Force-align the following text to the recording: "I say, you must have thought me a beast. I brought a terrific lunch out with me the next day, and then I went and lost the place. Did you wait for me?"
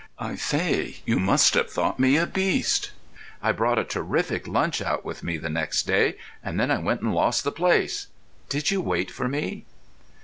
"I 0.17 0.33
say, 0.33 0.97
you 1.05 1.19
must 1.19 1.53
have 1.53 1.69
thought 1.69 1.99
me 1.99 2.17
a 2.17 2.25
beast. 2.25 2.89
I 3.39 3.51
brought 3.51 3.77
a 3.77 3.83
terrific 3.83 4.47
lunch 4.47 4.81
out 4.81 5.05
with 5.05 5.21
me 5.21 5.37
the 5.37 5.47
next 5.47 5.83
day, 5.85 6.15
and 6.43 6.59
then 6.59 6.71
I 6.71 6.79
went 6.79 7.01
and 7.01 7.13
lost 7.13 7.43
the 7.43 7.51
place. 7.51 8.07
Did 8.49 8.71
you 8.71 8.81
wait 8.81 9.11
for 9.11 9.27
me?" 9.29 9.63